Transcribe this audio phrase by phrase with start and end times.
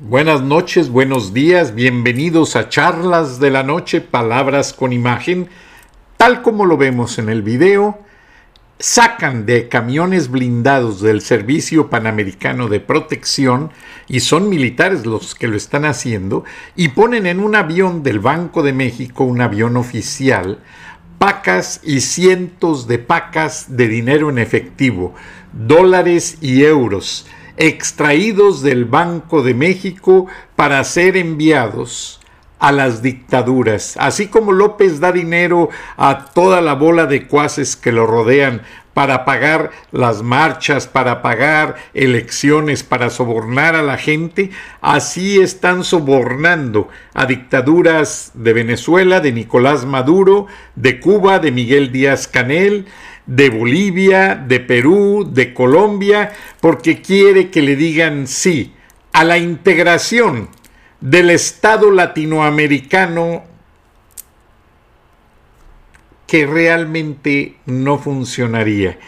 [0.00, 5.48] Buenas noches, buenos días, bienvenidos a Charlas de la Noche, Palabras con Imagen.
[6.16, 7.98] Tal como lo vemos en el video,
[8.78, 13.72] sacan de camiones blindados del Servicio Panamericano de Protección,
[14.06, 16.44] y son militares los que lo están haciendo,
[16.76, 20.60] y ponen en un avión del Banco de México, un avión oficial,
[21.18, 25.14] pacas y cientos de pacas de dinero en efectivo,
[25.52, 27.26] dólares y euros
[27.58, 32.20] extraídos del Banco de México para ser enviados
[32.58, 37.92] a las dictaduras, así como López da dinero a toda la bola de cuaces que
[37.92, 38.62] lo rodean
[38.94, 46.88] para pagar las marchas, para pagar elecciones, para sobornar a la gente, así están sobornando
[47.14, 52.86] a dictaduras de Venezuela, de Nicolás Maduro, de Cuba, de Miguel Díaz Canel,
[53.28, 58.74] de Bolivia, de Perú, de Colombia, porque quiere que le digan sí
[59.12, 60.48] a la integración
[61.00, 63.44] del Estado latinoamericano
[66.26, 68.98] que realmente no funcionaría.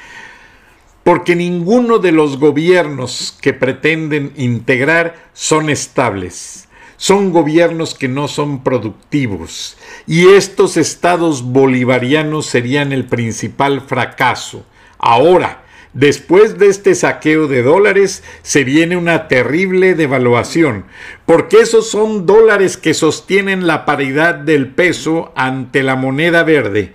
[1.02, 6.68] Porque ninguno de los gobiernos que pretenden integrar son estables
[7.00, 14.66] son gobiernos que no son productivos y estos estados bolivarianos serían el principal fracaso.
[14.98, 20.84] Ahora, después de este saqueo de dólares, se viene una terrible devaluación,
[21.24, 26.92] porque esos son dólares que sostienen la paridad del peso ante la moneda verde.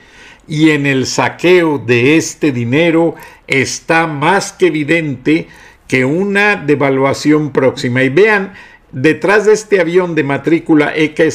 [0.48, 3.16] Y en el saqueo de este dinero
[3.48, 5.48] está más que evidente
[5.88, 8.04] que una devaluación próxima.
[8.04, 8.54] Y vean,
[8.96, 11.34] Detrás de este avión de matrícula XCBDM,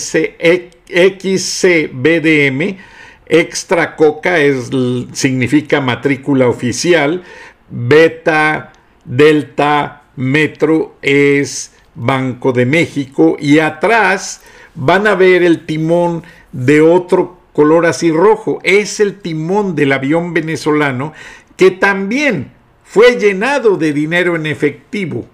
[3.26, 4.71] Extra Coca es,
[5.12, 7.22] significa matrícula oficial,
[7.69, 8.72] Beta,
[9.04, 14.41] Delta, Metro es Banco de México y atrás
[14.75, 16.22] van a ver el timón
[16.53, 18.60] de otro color así rojo.
[18.62, 21.12] Es el timón del avión venezolano
[21.59, 22.53] que también
[22.84, 25.27] fue llenado de dinero en efectivo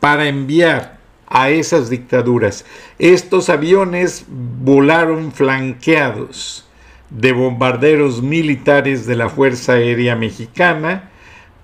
[0.00, 0.93] para enviar
[1.34, 2.64] a esas dictaduras.
[3.00, 6.64] Estos aviones volaron flanqueados
[7.10, 11.10] de bombarderos militares de la Fuerza Aérea Mexicana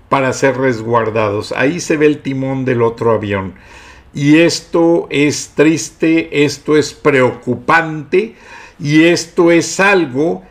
[0.08, 1.52] para ser resguardados.
[1.52, 3.54] Ahí se ve el timón del otro avión.
[4.12, 8.34] Y esto es triste, esto es preocupante
[8.80, 10.42] y esto es algo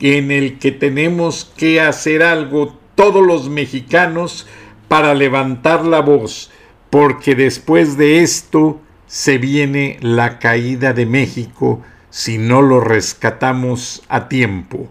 [0.00, 4.48] en el que tenemos que hacer algo todos los mexicanos
[4.88, 6.50] para levantar la voz
[6.94, 14.28] porque después de esto se viene la caída de México si no lo rescatamos a
[14.28, 14.88] tiempo.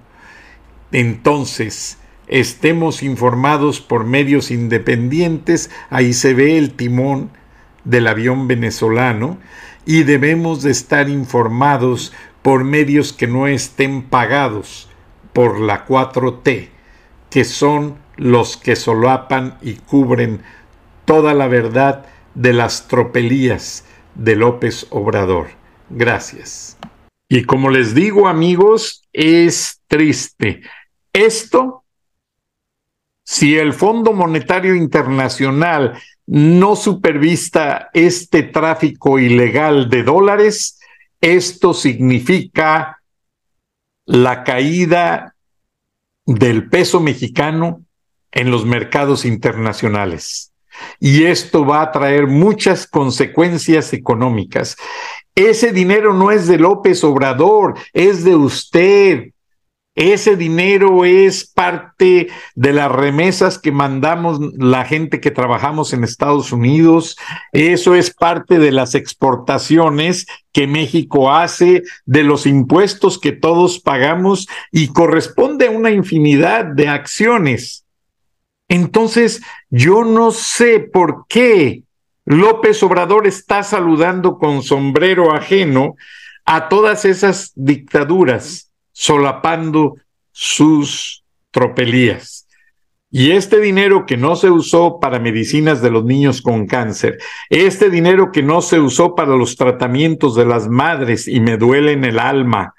[0.91, 7.29] Entonces, estemos informados por medios independientes, ahí se ve el timón
[7.85, 9.37] del avión venezolano,
[9.85, 14.89] y debemos de estar informados por medios que no estén pagados
[15.31, 16.67] por la 4T,
[17.29, 20.41] que son los que solapan y cubren
[21.05, 22.05] toda la verdad
[22.35, 25.47] de las tropelías de López Obrador.
[25.89, 26.77] Gracias.
[27.27, 30.61] Y como les digo amigos, es triste.
[31.11, 31.83] Esto,
[33.23, 40.79] si el Fondo Monetario Internacional no supervista este tráfico ilegal de dólares,
[41.21, 43.01] esto significa
[44.05, 45.35] la caída
[46.25, 47.83] del peso mexicano
[48.31, 50.52] en los mercados internacionales
[50.99, 54.75] y esto va a traer muchas consecuencias económicas.
[55.35, 59.29] Ese dinero no es de López Obrador, es de usted.
[59.95, 66.51] Ese dinero es parte de las remesas que mandamos la gente que trabajamos en Estados
[66.51, 67.15] Unidos.
[67.51, 74.47] Eso es parte de las exportaciones que México hace, de los impuestos que todos pagamos
[74.71, 77.82] y corresponde a una infinidad de acciones.
[78.67, 81.83] Entonces, yo no sé por qué
[82.25, 85.95] López Obrador está saludando con sombrero ajeno
[86.45, 89.95] a todas esas dictaduras solapando
[90.31, 92.47] sus tropelías.
[93.15, 97.19] Y este dinero que no se usó para medicinas de los niños con cáncer,
[97.49, 101.91] este dinero que no se usó para los tratamientos de las madres, y me duele
[101.91, 102.73] en el alma,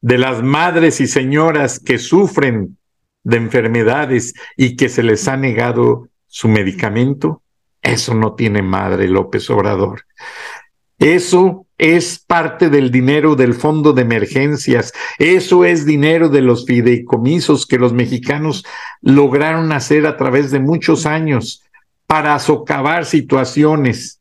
[0.00, 2.78] de las madres y señoras que sufren
[3.26, 7.42] de enfermedades y que se les ha negado su medicamento,
[7.82, 10.02] eso no tiene madre López Obrador.
[11.00, 14.92] Eso es parte del dinero del fondo de emergencias.
[15.18, 18.64] Eso es dinero de los fideicomisos que los mexicanos
[19.02, 21.64] lograron hacer a través de muchos años
[22.06, 24.20] para socavar situaciones.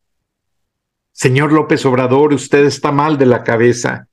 [1.11, 4.07] Señor López Obrador, usted está mal de la cabeza.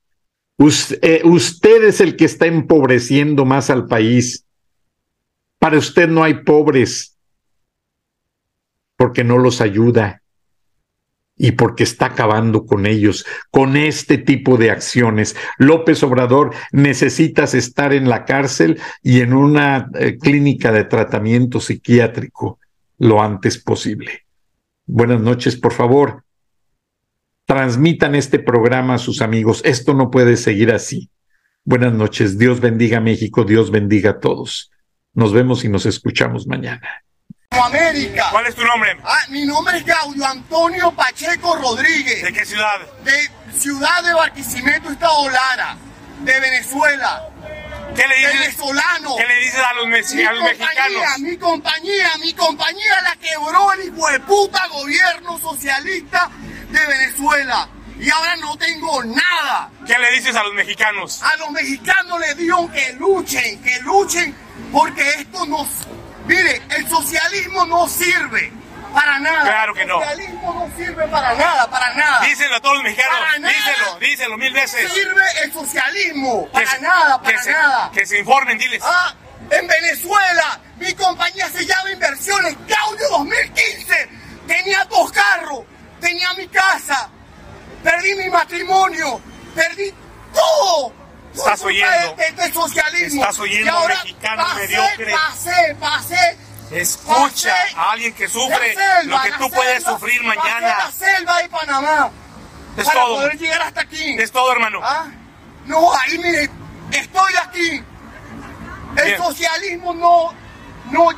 [0.58, 4.44] Eh, usted, es el que está empobreciendo más al país.
[5.62, 7.16] Para usted no hay pobres
[8.96, 10.24] porque no los ayuda
[11.36, 15.36] y porque está acabando con ellos, con este tipo de acciones.
[15.58, 22.58] López Obrador, necesitas estar en la cárcel y en una eh, clínica de tratamiento psiquiátrico
[22.98, 24.26] lo antes posible.
[24.84, 26.24] Buenas noches, por favor.
[27.46, 29.62] Transmitan este programa a sus amigos.
[29.64, 31.08] Esto no puede seguir así.
[31.64, 32.36] Buenas noches.
[32.36, 33.44] Dios bendiga a México.
[33.44, 34.71] Dios bendiga a todos.
[35.14, 36.80] Nos vemos y nos escuchamos mañana.
[37.50, 38.28] América.
[38.30, 38.96] ¿Cuál es tu nombre?
[39.04, 42.22] Ah, mi nombre es Gaudio Antonio Pacheco Rodríguez.
[42.22, 42.80] ¿De qué ciudad?
[43.04, 45.76] De Ciudad de Barquisimeto, Estado Lara,
[46.20, 47.28] de Venezuela.
[47.94, 48.40] ¿Qué le dices?
[48.40, 49.16] Venezolano.
[49.16, 51.18] ¿Qué le dices a los, mi a los mexicanos?
[51.20, 56.30] Mi compañía, mi compañía la quebró el hijo de puta gobierno socialista
[56.70, 57.68] de Venezuela.
[58.00, 59.70] Y ahora no tengo nada.
[59.86, 61.22] ¿Qué le dices a los mexicanos?
[61.22, 64.34] A los mexicanos les digo que luchen, que luchen,
[64.72, 65.68] porque esto nos
[66.26, 68.52] Mire, el socialismo no sirve
[68.94, 69.42] para nada.
[69.42, 70.00] Claro que no.
[70.02, 72.20] El socialismo no sirve para nada, para nada.
[72.20, 73.18] Díselo a todos los mexicanos.
[73.18, 73.54] Para nada.
[73.54, 74.92] Díselo, díselo mil veces.
[74.92, 76.48] Sirve el socialismo.
[76.52, 77.90] Para nada, para que se, nada.
[77.92, 78.82] Que se informen, diles.
[78.84, 79.14] Ah,
[79.50, 84.10] en Venezuela, mi compañía se llama Inversiones Claudio 2015.
[84.46, 85.64] Tenía dos carros,
[86.00, 87.08] tenía mi casa,
[87.82, 89.20] perdí mi matrimonio,
[89.54, 89.92] perdí
[90.32, 91.01] todo.
[91.34, 92.14] Estás oyendo.
[92.16, 93.22] de- del socialismo.
[93.22, 95.12] Estás oyendo, y ahora mexicano pasé, mediocre.
[95.12, 96.38] Pasé, pasé.
[96.70, 100.76] Escucha a alguien que sufre selva, lo que tú puedes selva, sufrir pasé mañana.
[100.78, 102.10] la selva de Panamá.
[102.76, 103.14] Es para todo.
[103.16, 104.16] poder llegar hasta aquí.
[104.18, 104.80] Es todo, hermano.
[104.82, 105.06] ¿Ah?
[105.66, 106.48] No, ahí mire,
[106.90, 107.84] estoy aquí.
[108.96, 109.18] El Bien.
[109.18, 110.34] socialismo no,
[110.90, 111.08] no,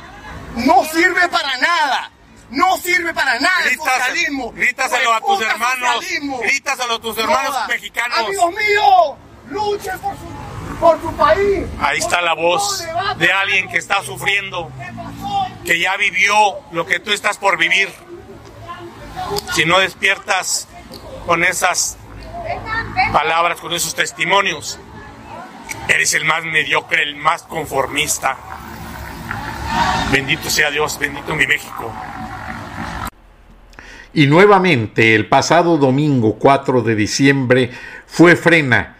[0.55, 2.11] no sirve para nada.
[2.49, 4.51] No sirve para nada el socialismo.
[4.51, 5.95] grítaselo a tus hermanos.
[5.95, 6.39] socialismo.
[6.39, 8.19] Grítaselo a tus hermanos mexicanos.
[8.19, 9.17] Amigos míos,
[9.49, 11.65] luchen por su, por su país.
[11.79, 12.83] Ahí está la voz
[13.17, 14.71] de alguien que está sufriendo,
[15.63, 16.35] que ya vivió
[16.71, 17.89] lo que tú estás por vivir.
[19.53, 20.67] Si no despiertas
[21.25, 21.97] con esas
[23.11, 24.79] palabras, con esos testimonios,
[25.87, 28.37] eres el más mediocre, el más conformista.
[30.11, 31.91] Bendito sea Dios, bendito mi México.
[34.13, 37.71] Y nuevamente, el pasado domingo 4 de diciembre,
[38.07, 38.94] fue Frena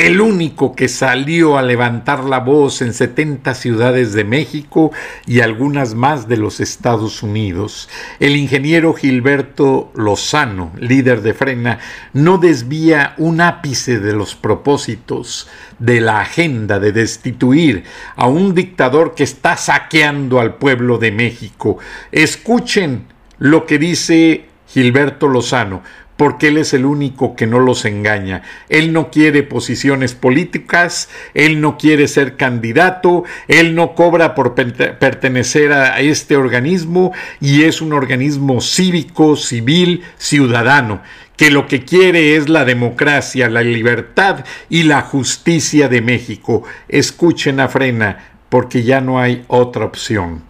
[0.00, 4.92] el único que salió a levantar la voz en 70 ciudades de México
[5.26, 7.90] y algunas más de los Estados Unidos.
[8.18, 11.80] El ingeniero Gilberto Lozano, líder de Frena,
[12.14, 17.84] no desvía un ápice de los propósitos de la agenda de destituir
[18.16, 21.76] a un dictador que está saqueando al pueblo de México.
[22.10, 23.04] Escuchen
[23.38, 25.82] lo que dice Gilberto Lozano,
[26.20, 28.42] porque él es el único que no los engaña.
[28.68, 34.98] Él no quiere posiciones políticas, él no quiere ser candidato, él no cobra por perte-
[34.98, 41.00] pertenecer a este organismo y es un organismo cívico, civil, ciudadano
[41.38, 46.64] que lo que quiere es la democracia, la libertad y la justicia de México.
[46.86, 50.49] Escuchen a Frena, porque ya no hay otra opción.